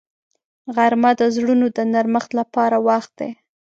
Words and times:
غرمه 0.75 1.11
د 1.19 1.21
زړونو 1.35 1.65
د 1.77 1.79
نرمښت 1.93 2.31
لپاره 2.39 2.77
وخت 2.87 3.11
دی 3.19 3.29